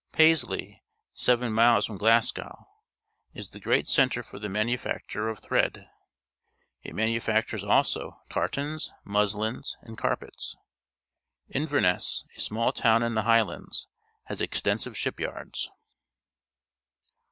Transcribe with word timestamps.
Paisley, 0.13 0.81
seven 1.13 1.53
miles 1.53 1.85
from 1.85 1.99
Glasgow, 1.99 2.65
is 3.35 3.49
the 3.51 3.59
great 3.59 3.87
centre 3.87 4.23
for 4.23 4.39
the 4.39 4.49
manufacture 4.49 5.29
of 5.29 5.37
thread. 5.37 5.87
It 6.81 6.95
manu 6.95 7.19
factures 7.19 7.63
also 7.63 8.19
tartans, 8.27 8.91
musUns, 9.05 9.75
and 9.83 9.95
carpets. 9.99 10.57
Inverness, 11.49 12.25
a 12.35 12.39
small 12.41 12.71
town 12.73 13.03
in 13.03 13.13
the 13.13 13.21
Highlands, 13.29 13.87
has 14.23 14.41
extensive 14.41 14.93
shipj 14.95 15.23
ards. 15.31 15.69